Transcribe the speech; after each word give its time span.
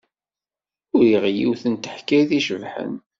Uriɣ 0.95 1.23
yiwet 1.35 1.63
n 1.67 1.73
teḥkayt 1.75 2.29
icebḥen. 2.39 2.93